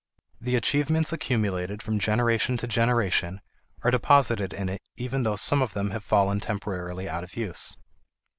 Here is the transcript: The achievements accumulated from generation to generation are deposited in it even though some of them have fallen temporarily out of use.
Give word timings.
The 0.39 0.55
achievements 0.55 1.13
accumulated 1.13 1.83
from 1.83 1.99
generation 1.99 2.57
to 2.57 2.65
generation 2.65 3.39
are 3.83 3.91
deposited 3.91 4.51
in 4.51 4.67
it 4.67 4.81
even 4.97 5.21
though 5.21 5.35
some 5.35 5.61
of 5.61 5.73
them 5.73 5.91
have 5.91 6.03
fallen 6.03 6.39
temporarily 6.39 7.07
out 7.07 7.23
of 7.23 7.35
use. 7.37 7.77